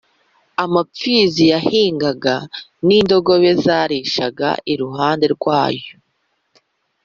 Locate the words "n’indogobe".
2.85-3.51